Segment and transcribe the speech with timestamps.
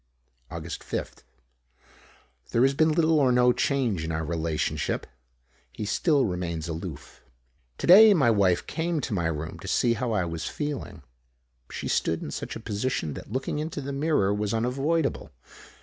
[0.49, 0.63] Aug.
[0.63, 1.21] 5th.
[2.49, 5.05] There has been little or no change in our relationship.
[5.71, 7.21] He still remains aloof.
[7.77, 11.03] Today my wife came to my room to see how I was feeling.
[11.71, 15.29] She stood in such a position that looking into the mirror was unavoidable.